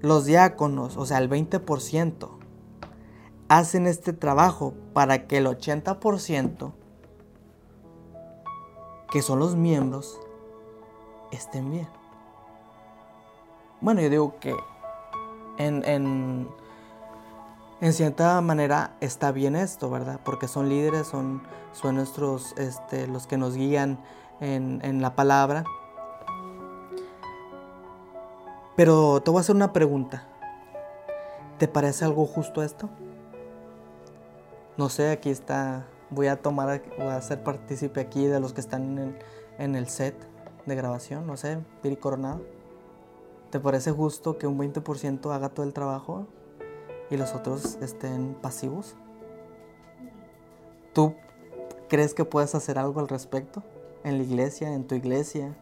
[0.00, 2.28] los diáconos, o sea, el 20%,
[3.48, 6.72] hacen este trabajo para que el 80%,
[9.10, 10.20] que son los miembros,
[11.32, 11.88] estén bien.
[13.80, 14.56] Bueno, yo digo que
[15.58, 16.48] en, en,
[17.92, 20.20] cierta manera está bien esto, ¿verdad?
[20.24, 21.42] Porque son líderes, son,
[21.72, 23.98] son nuestros, este, los que nos guían
[24.40, 25.64] en, en la palabra.
[28.76, 30.26] Pero te voy a hacer una pregunta.
[31.58, 32.90] ¿Te parece algo justo esto?
[34.76, 35.86] No sé, aquí está.
[36.10, 39.16] Voy a tomar, voy a ser partícipe aquí de los que están
[39.58, 40.14] en el, set
[40.66, 41.26] de grabación.
[41.26, 42.40] No sé, Piri Coronado.
[43.50, 46.26] ¿Te parece justo que un 20% haga todo el trabajo
[47.10, 48.96] y los otros estén pasivos?
[50.92, 51.14] ¿Tú
[51.88, 53.62] crees que puedes hacer algo al respecto?
[54.04, 55.56] ¿En la iglesia, en tu iglesia,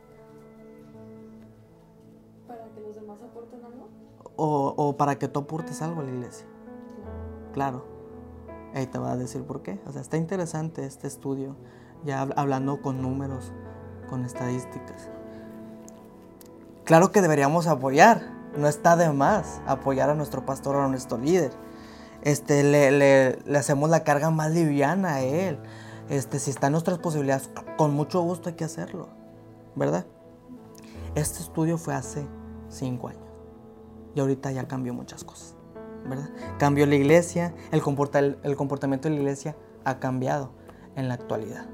[4.37, 6.47] o, para que tú aportes algo a la iglesia.
[7.53, 7.94] Claro.
[8.75, 9.81] Ahí te va a decir por qué.
[9.87, 11.57] O sea, está interesante este estudio,
[12.05, 13.53] ya hablando con números,
[14.09, 15.09] con estadísticas.
[16.85, 18.23] Claro que deberíamos apoyar,
[18.57, 21.53] no está de más apoyar a nuestro pastor a nuestro líder.
[22.23, 25.59] Este, le, le, hacemos la carga más liviana a él.
[26.09, 29.09] Este, si está nuestras posibilidades, con mucho gusto hay que hacerlo,
[29.75, 30.05] ¿verdad?
[31.15, 32.27] Este estudio fue hace
[32.69, 33.25] cinco años
[34.15, 35.54] y ahorita ya cambió muchas cosas,
[36.59, 37.83] Cambió la iglesia, el,
[38.43, 40.53] el comportamiento de la iglesia ha cambiado
[40.97, 41.67] en la actualidad.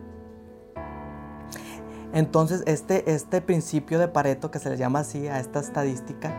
[2.13, 6.35] Entonces, este, este principio de Pareto, que se le llama así a esta estadística,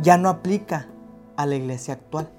[0.00, 0.88] ya no aplica
[1.36, 2.30] a la iglesia actual.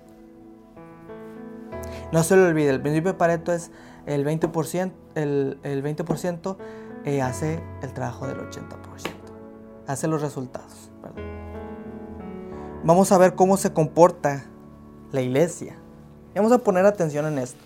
[2.11, 3.71] No se lo olvide, el principio de Pareto es
[4.05, 6.57] el 20%, el, 20%
[7.05, 8.69] eh, hace el trabajo del 80%,
[9.87, 10.91] hace los resultados.
[12.85, 14.43] Vamos a ver cómo se comporta
[15.13, 15.77] la iglesia.
[16.35, 17.63] Vamos a poner atención en esto.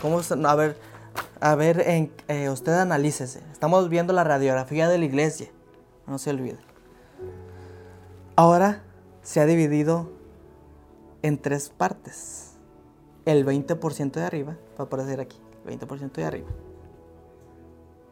[0.00, 0.78] Cómo, a ver,
[1.40, 3.42] a ver, en, eh, usted analícese.
[3.50, 5.48] Estamos viendo la radiografía de la iglesia.
[6.06, 6.58] No se olvide.
[8.36, 8.84] Ahora
[9.22, 10.08] se ha dividido
[11.22, 12.52] en tres partes.
[13.24, 16.48] El 20% de arriba, va a aparecer aquí, el 20% de arriba.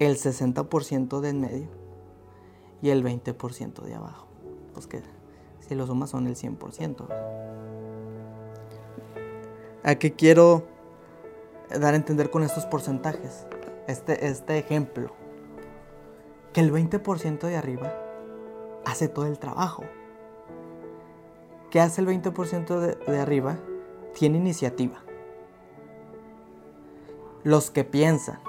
[0.01, 1.69] El 60% de en medio
[2.83, 4.27] y el 20% de abajo.
[4.75, 5.01] Pues que
[5.69, 7.07] si lo sumas son el 100%.
[9.83, 10.65] ¿A qué quiero
[11.71, 13.47] dar a entender con estos porcentajes,
[13.87, 15.13] este, este ejemplo,
[16.53, 17.93] que el 20% de arriba
[18.85, 19.85] hace todo el trabajo.
[21.71, 23.59] ¿Qué hace el 20% de, de arriba?
[24.15, 25.03] Tiene iniciativa.
[27.43, 28.41] Los que piensan,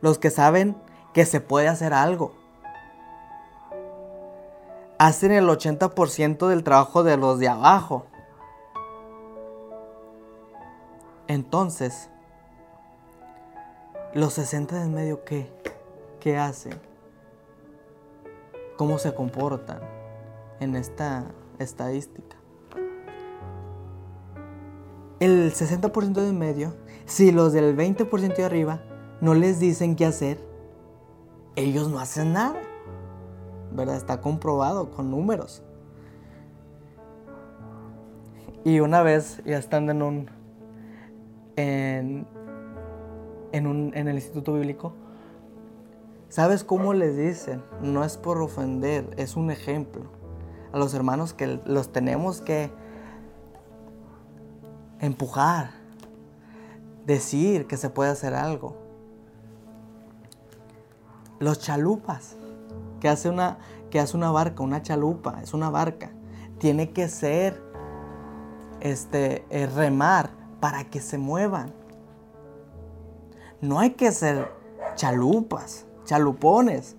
[0.00, 0.76] los que saben
[1.14, 2.32] que se puede hacer algo,
[4.98, 8.06] hacen el 80% del trabajo de los de abajo.
[11.28, 12.10] Entonces,
[14.14, 15.52] los 60 de en medio, ¿qué?
[16.20, 16.80] ¿Qué hacen?
[18.76, 19.80] ¿Cómo se comportan
[20.60, 21.26] en esta
[21.58, 22.36] estadística?
[25.20, 28.82] El 60% de en medio, si los del 20% de arriba
[29.20, 30.38] no les dicen qué hacer,
[31.56, 32.67] ellos no hacen nada.
[33.78, 33.96] ¿Verdad?
[33.96, 35.62] Está comprobado con números.
[38.64, 40.30] Y una vez ya estando en un
[41.56, 42.26] en,
[43.94, 44.94] el Instituto Bíblico,
[46.28, 47.62] ¿sabes cómo les dicen?
[47.80, 50.06] No es por ofender, es un ejemplo.
[50.72, 52.72] A los hermanos que los tenemos que
[54.98, 55.70] empujar,
[57.06, 58.76] decir que se puede hacer algo.
[61.38, 62.36] Los chalupas,
[63.00, 63.58] que hace una,
[63.98, 66.10] hace una barca, una chalupa, es una barca.
[66.58, 67.62] Tiene que ser
[68.80, 70.30] este, eh, remar
[70.60, 71.72] para que se muevan.
[73.60, 74.52] No hay que ser
[74.94, 76.96] chalupas, chalupones.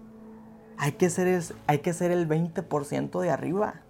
[0.78, 3.82] Hay que ser hay que ser el 20% de arriba.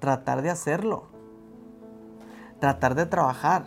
[0.00, 1.04] Tratar de hacerlo.
[2.60, 3.66] Tratar de trabajar.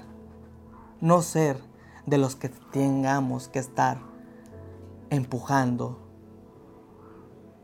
[1.02, 1.58] No ser
[2.06, 3.98] de los que tengamos que estar
[5.10, 6.07] empujando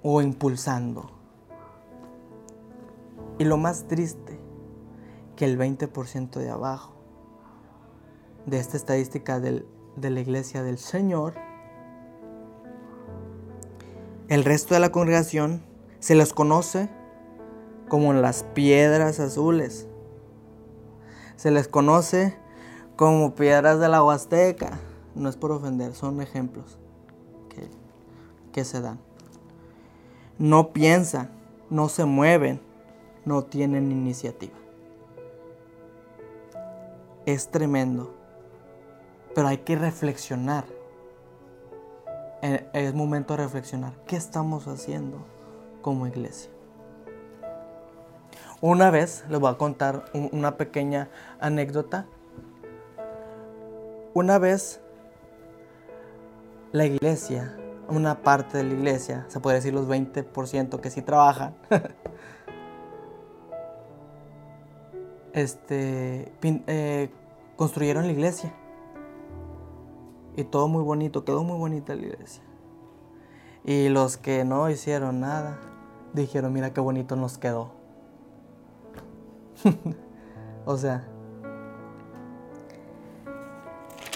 [0.03, 1.09] o impulsando.
[3.39, 4.39] Y lo más triste,
[5.35, 6.93] que el 20% de abajo
[8.45, 9.63] de esta estadística de
[9.97, 11.33] la iglesia del Señor,
[14.27, 15.63] el resto de la congregación
[15.99, 16.89] se los conoce
[17.87, 19.87] como las piedras azules.
[21.35, 22.35] Se les conoce
[22.95, 24.79] como piedras de la Huasteca.
[25.15, 26.79] No es por ofender, son ejemplos
[27.49, 27.69] que,
[28.51, 28.99] que se dan.
[30.37, 31.29] No piensan,
[31.69, 32.59] no se mueven,
[33.25, 34.57] no tienen iniciativa.
[37.25, 38.23] Es tremendo
[39.33, 40.65] pero hay que reflexionar.
[42.41, 43.93] Es momento de reflexionar.
[44.05, 45.17] ¿Qué estamos haciendo
[45.81, 46.51] como iglesia?
[48.59, 52.05] Una vez les voy a contar una pequeña anécdota.
[54.13, 54.81] Una vez
[56.71, 57.57] la iglesia,
[57.89, 61.55] una parte de la iglesia, se puede decir los 20% que sí trabajan,
[65.33, 67.09] este, eh,
[67.55, 68.53] construyeron la iglesia.
[70.35, 72.43] Y todo muy bonito, quedó muy bonita la iglesia.
[73.63, 75.59] Y los que no hicieron nada,
[76.13, 77.71] dijeron, mira qué bonito nos quedó.
[80.65, 81.07] o sea,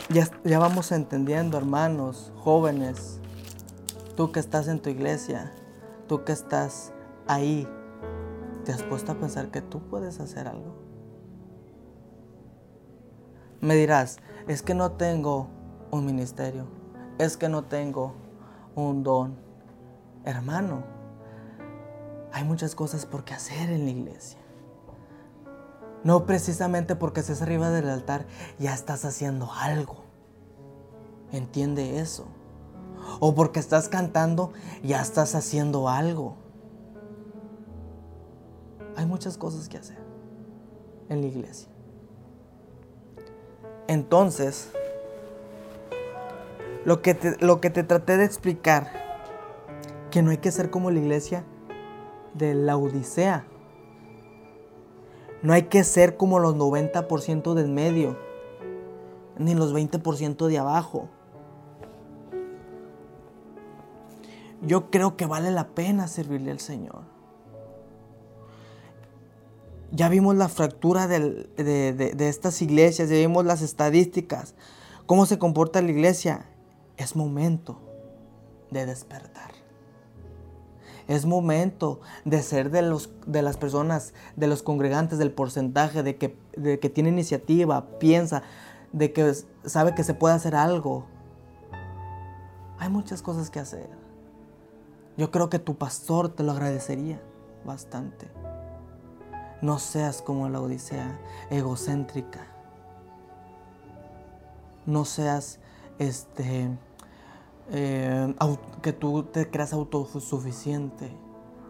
[0.09, 3.21] ya, ya vamos entendiendo, hermanos, jóvenes,
[4.17, 5.53] tú que estás en tu iglesia,
[6.07, 6.91] tú que estás
[7.27, 7.67] ahí,
[8.65, 10.75] ¿te has puesto a pensar que tú puedes hacer algo?
[13.61, 15.47] Me dirás, es que no tengo
[15.91, 16.65] un ministerio,
[17.19, 18.15] es que no tengo
[18.75, 19.37] un don.
[20.25, 20.83] Hermano,
[22.33, 24.39] hay muchas cosas por qué hacer en la iglesia.
[26.03, 28.25] No precisamente porque estés arriba del altar
[28.57, 29.97] ya estás haciendo algo.
[31.31, 32.27] Entiende eso.
[33.19, 34.51] O porque estás cantando
[34.83, 36.35] ya estás haciendo algo.
[38.95, 39.97] Hay muchas cosas que hacer
[41.09, 41.69] en la iglesia.
[43.87, 44.69] Entonces,
[46.83, 48.91] lo que, te, lo que te traté de explicar,
[50.11, 51.43] que no hay que ser como la iglesia
[52.33, 53.45] de la Odisea.
[55.41, 58.17] No hay que ser como los 90% del medio,
[59.37, 61.09] ni los 20% de abajo.
[64.61, 67.03] Yo creo que vale la pena servirle al Señor.
[69.91, 71.19] Ya vimos la fractura de,
[71.55, 74.53] de, estas iglesias, ya vimos las estadísticas,
[75.05, 76.45] cómo se comporta la iglesia.
[76.97, 77.79] Es momento
[78.71, 79.51] de despertar.
[81.07, 86.17] Es momento de ser de, los, de las personas, de los congregantes, del porcentaje, de
[86.17, 88.43] que, de que tiene iniciativa, piensa,
[88.91, 89.33] de que
[89.63, 91.05] sabe que se puede hacer algo.
[92.77, 94.06] Hay muchas cosas que hacer.
[95.17, 97.19] Yo creo que tu pastor te lo agradecería
[97.65, 98.29] bastante.
[99.61, 102.45] No seas como la Odisea, egocéntrica.
[104.85, 105.59] No seas
[105.97, 106.69] este
[107.71, 108.35] eh,
[108.81, 111.11] que tú te creas autosuficiente.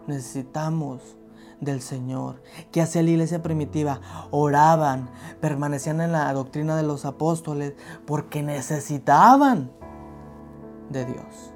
[0.07, 1.17] Necesitamos
[1.61, 2.41] del Señor.
[2.71, 4.01] Que hacía la iglesia primitiva?
[4.31, 7.73] Oraban, permanecían en la doctrina de los apóstoles
[8.05, 9.71] porque necesitaban
[10.89, 11.53] de Dios.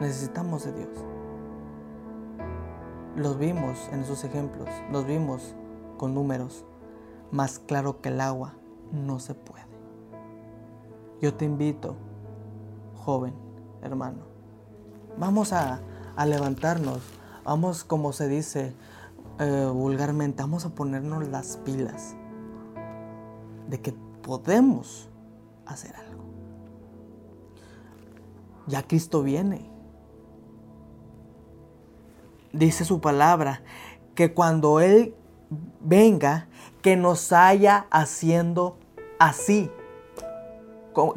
[0.00, 0.88] Necesitamos de Dios.
[3.16, 5.54] Los vimos en esos ejemplos, los vimos
[5.98, 6.64] con números.
[7.30, 8.54] Más claro que el agua
[8.92, 9.66] no se puede.
[11.20, 11.96] Yo te invito,
[12.96, 13.34] joven,
[13.82, 14.22] hermano,
[15.18, 15.80] vamos a,
[16.26, 17.00] levantarnos,
[17.44, 18.74] vamos como se dice
[19.38, 22.14] eh, vulgarmente, vamos a ponernos las pilas
[23.68, 23.92] de que
[24.22, 25.10] podemos
[25.66, 26.24] hacer algo.
[28.66, 29.69] Ya Cristo viene
[32.52, 33.62] dice su palabra,
[34.14, 35.14] que cuando Él
[35.80, 36.48] venga,
[36.82, 38.78] que nos haya haciendo
[39.18, 39.70] así.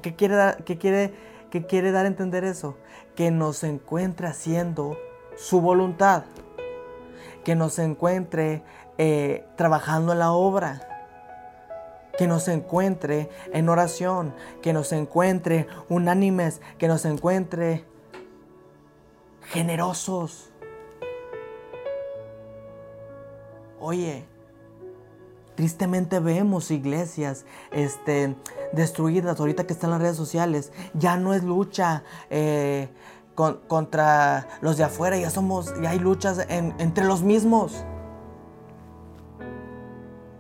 [0.02, 1.14] ¿Qué quiere, dar, qué quiere,
[1.50, 2.78] qué quiere dar a entender eso?
[3.16, 4.98] Que nos encuentre haciendo
[5.36, 6.24] su voluntad.
[7.44, 8.64] Que nos encuentre
[8.98, 10.88] eh, trabajando en la obra.
[12.18, 14.34] Que nos encuentre en oración.
[14.62, 16.62] Que nos encuentre unánimes.
[16.78, 17.86] Que nos encuentre
[19.50, 20.53] generosos
[23.86, 24.24] Oye,
[25.56, 28.34] tristemente vemos iglesias este,
[28.72, 30.72] destruidas ahorita que están las redes sociales.
[30.94, 32.88] Ya no es lucha eh,
[33.36, 37.84] contra los de afuera, ya somos, ya hay luchas entre los mismos.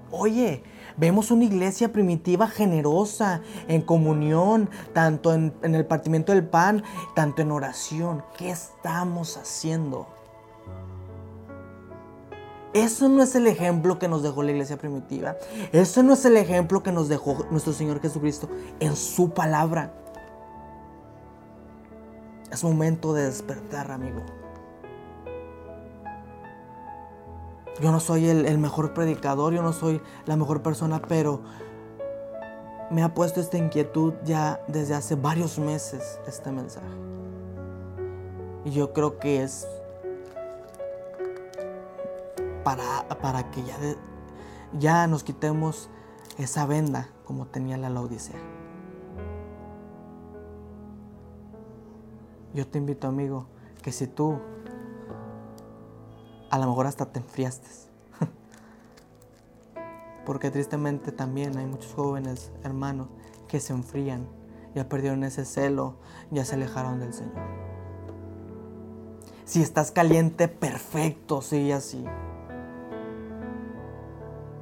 [0.09, 0.63] Oye,
[0.95, 6.81] vemos una iglesia primitiva generosa en comunión, tanto en, en el partimiento del pan,
[7.13, 8.23] tanto en oración.
[8.37, 10.12] ¿Qué estamos haciendo?
[12.73, 15.35] Eso no es el ejemplo que nos dejó la iglesia primitiva.
[15.71, 18.49] Eso no es el ejemplo que nos dejó nuestro Señor Jesucristo
[18.79, 19.93] en su palabra.
[22.51, 24.21] Es momento de despertar, amigo.
[27.79, 31.41] Yo no soy el, mejor predicador, yo no soy la mejor persona, pero
[32.91, 36.85] me ha puesto esta inquietud ya desde hace varios meses este mensaje.
[38.65, 39.67] Y yo creo que es
[42.63, 43.77] para, que ya,
[44.79, 45.89] ya nos quitemos
[46.37, 48.39] esa venda como tenía la Laodicea.
[52.53, 53.47] Yo te invito, amigo,
[53.81, 54.39] que si tú
[56.49, 57.67] a lo mejor hasta te enfriaste,
[60.25, 63.07] porque tristemente también hay muchos jóvenes hermanos
[63.47, 64.27] que se enfrían,
[64.75, 65.95] ya perdieron ese celo,
[66.29, 67.41] ya se alejaron del Señor.
[69.45, 72.05] Si estás caliente, perfecto, sigue así.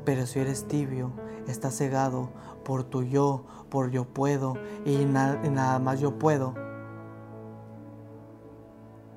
[0.05, 1.11] Pero si eres tibio,
[1.47, 2.29] estás cegado
[2.63, 6.55] por tu yo, por yo puedo y, nada más yo puedo,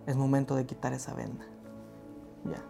[0.07, 1.47] es momento de quitar esa venda.
[2.45, 2.63] Ya.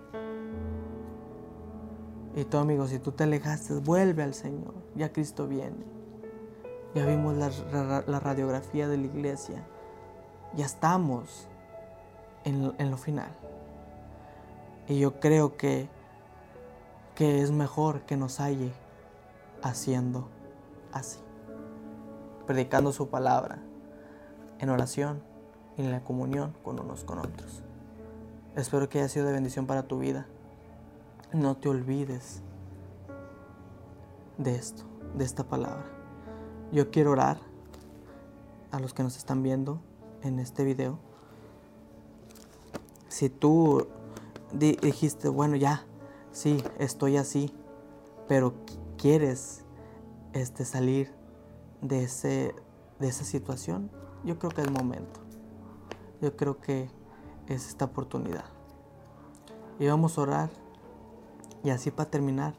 [2.40, 4.74] Y tú, amigo, si tú te alejaste, vuelve al Señor.
[4.94, 5.84] Ya Cristo viene.
[6.94, 9.64] Ya vimos la, radiografía de la iglesia.
[10.54, 11.48] Ya estamos
[12.44, 13.30] en lo final.
[14.86, 15.88] Y yo creo que
[17.14, 18.72] que es mejor que nos halle
[19.62, 20.28] haciendo
[20.92, 21.18] así,
[22.46, 23.62] predicando su palabra
[24.58, 25.22] en oración
[25.76, 27.62] y en la comunión con unos con otros.
[28.56, 30.26] Espero que haya sido de bendición para tu vida.
[31.32, 32.42] No te olvides
[34.38, 34.84] de esto,
[35.14, 35.86] de esta palabra.
[36.72, 37.38] Yo quiero orar
[38.70, 39.80] a los que nos están viendo
[40.22, 40.98] en este video.
[43.08, 43.86] Si tú
[44.52, 45.84] dijiste, bueno, ya,
[46.34, 47.54] sí, estoy así,
[48.28, 48.52] pero
[48.98, 49.64] quieres
[50.34, 51.10] este, salir
[51.80, 52.54] de, ese,
[52.98, 53.90] de esa situación,
[54.24, 55.20] yo creo que es momento.
[56.20, 56.90] Yo creo que
[57.46, 58.44] es esta oportunidad.
[59.78, 60.50] Y vamos a orar.
[61.62, 62.54] Y así para terminar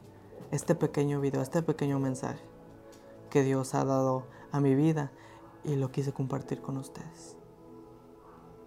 [0.50, 2.40] este pequeño video, este pequeño mensaje
[3.30, 5.12] que Dios ha dado a mi vida
[5.64, 7.36] y lo quise compartir con ustedes.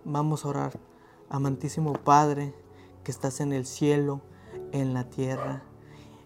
[0.05, 0.79] Vamos a orar,
[1.29, 2.53] amantísimo Padre,
[3.03, 4.21] que estás en el cielo,
[4.71, 5.63] en la tierra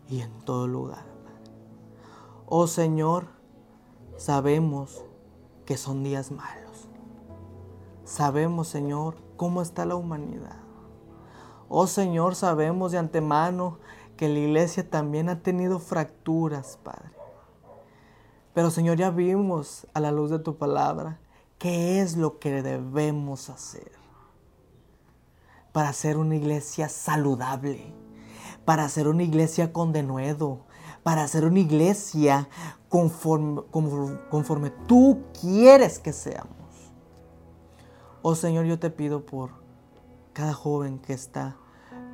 [0.09, 1.05] y en todo lugar.
[2.45, 3.27] Oh Señor,
[4.17, 5.03] sabemos
[5.65, 6.87] que son días malos.
[8.03, 10.57] Sabemos, Señor, cómo está la humanidad.
[11.69, 13.79] Oh Señor, sabemos de antemano
[14.17, 17.11] que la iglesia también ha tenido fracturas, Padre.
[18.53, 21.19] Pero Señor, ya vimos a la luz de tu palabra
[21.57, 23.91] qué es lo que debemos hacer
[25.71, 27.91] para ser una iglesia saludable,
[28.65, 30.59] para ser una iglesia con denuedo,
[31.03, 32.47] para ser una iglesia
[32.89, 33.61] conforme,
[34.29, 36.53] conforme tú quieres que seamos.
[38.21, 39.51] Oh Señor, yo te pido por
[40.31, 41.57] cada joven que está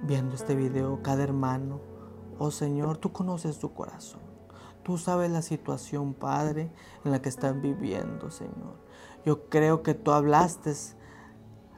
[0.04, 1.82] viendo este video, cada hermano.
[2.40, 4.22] Oh Señor, tú conoces su corazón.
[4.84, 6.72] Tú sabes la situación, Padre,
[7.06, 8.80] en la que están viviendo, Señor.
[9.26, 10.74] Yo creo que tú hablaste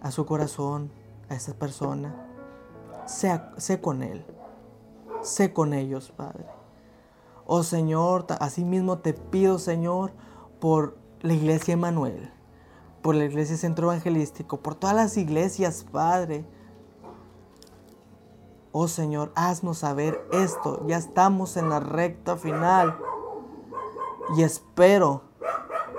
[0.02, 0.92] a su corazón,
[1.28, 2.16] a esa persona.
[3.08, 4.26] Sé, sé con él.
[5.22, 6.46] Sé con ellos, Padre.
[7.46, 10.12] Oh Señor, asimismo te pido, Señor,
[10.60, 12.32] por la iglesia Emanuel,
[13.02, 16.46] por la iglesia Centro Evangelístico, por todas las iglesias, Padre
[18.74, 20.82] Oh Señor, haznos saber esto.
[20.88, 22.98] Ya estamos en la recta final.
[24.38, 25.24] Y espero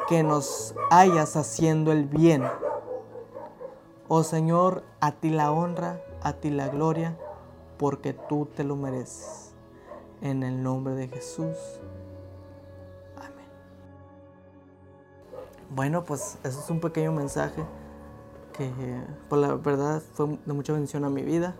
[0.08, 2.42] que nos hayas haciendo el bien.
[4.08, 7.18] Oh Señor, a ti la honra, a ti la gloria,
[7.82, 9.50] porque tú te lo mereces.
[10.20, 11.56] En el nombre de Jesús.
[13.16, 13.48] Amén.
[15.68, 17.64] Bueno, pues eso es un pequeño mensaje
[18.52, 18.70] que
[19.28, 21.56] por la verdad fue de mucha bendición a mi vida.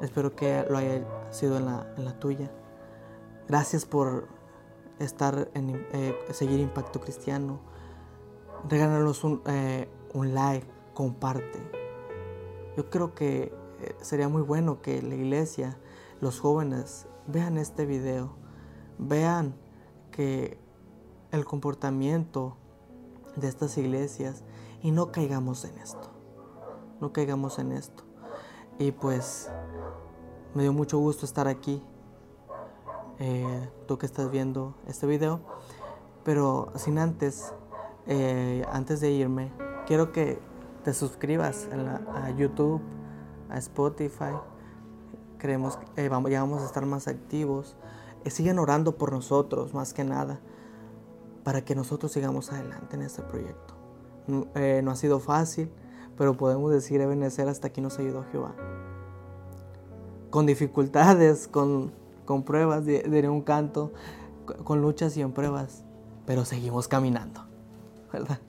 [0.00, 2.48] Espero que lo haya sido en la, tuya.
[3.48, 4.28] Gracias por
[5.00, 7.58] estar en eh, seguir Impacto Cristiano.
[8.68, 11.58] Regálanos un, eh, un like, comparte.
[12.76, 13.60] Yo creo que
[14.00, 15.78] sería muy bueno que la iglesia,
[16.20, 18.34] los jóvenes, vean este video,
[18.98, 19.54] vean
[20.10, 20.58] que
[21.30, 22.56] el comportamiento
[23.36, 24.44] de estas iglesias
[24.82, 26.10] y no caigamos en esto.
[27.00, 28.04] No caigamos en esto.
[28.78, 29.50] Y pues
[30.54, 31.82] me dio mucho gusto estar aquí,
[33.18, 35.40] eh, tú que estás viendo este video.
[36.24, 37.52] Pero sin antes,
[38.06, 39.52] eh, antes de irme,
[39.86, 40.40] quiero que
[40.84, 41.68] te suscribas
[42.14, 42.80] a, YouTube,
[43.52, 44.34] a Spotify.
[45.38, 47.76] Creemos que eh, ya vamos a estar más activos.
[48.26, 50.40] sigan orando por nosotros, más que nada,
[51.44, 53.74] para que nosotros sigamos adelante en este proyecto.
[54.26, 55.70] no ha sido fácil,
[56.16, 58.54] pero podemos decir, Ebenezer, hasta aquí nos ayudó Jehová
[60.32, 61.92] con dificultades, con,
[62.44, 63.92] pruebas, diré un canto,
[64.64, 65.84] con luchas y en pruebas,
[66.26, 67.44] pero seguimos caminando,
[68.10, 68.40] ¿verdad?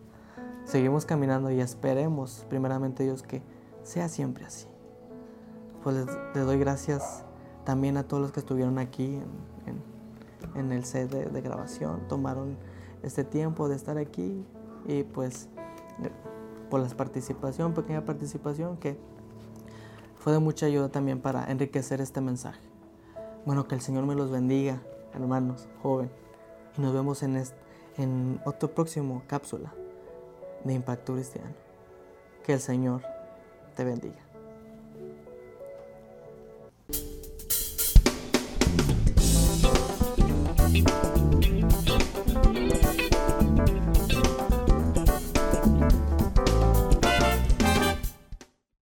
[0.64, 3.44] Seguimos caminando y esperemos, primeramente Dios, que
[3.84, 4.73] sea siempre así.
[5.84, 7.26] Pues les, doy gracias
[7.66, 9.20] también a todos los que estuvieron aquí
[10.56, 12.58] en, el set de, grabación, tomaron
[13.02, 14.46] este tiempo de estar aquí
[14.86, 15.50] y pues
[16.70, 18.98] por la participación, pequeña participación que
[20.16, 22.62] fue de mucha ayuda también para enriquecer este mensaje.
[23.46, 24.82] Bueno, que el Señor me los bendiga,
[25.14, 26.10] hermanos, joven.
[26.78, 27.58] Y nos vemos en, este,
[27.98, 29.74] en otro próximo cápsula
[30.64, 31.52] de Impacto Cristiano.
[32.46, 33.02] Que el Señor
[33.76, 34.23] te bendiga.